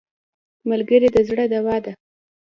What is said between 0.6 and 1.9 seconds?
ملګری د زړه دوا